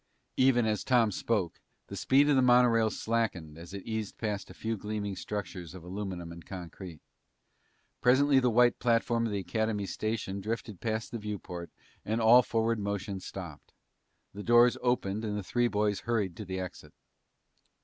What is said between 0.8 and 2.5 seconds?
Tom spoke, the speed of the